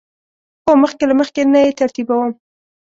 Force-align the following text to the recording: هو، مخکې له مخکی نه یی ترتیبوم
هو، 0.65 0.71
مخکې 0.83 1.03
له 1.09 1.13
مخکی 1.19 1.43
نه 1.53 1.59
یی 1.65 1.77
ترتیبوم 1.81 2.31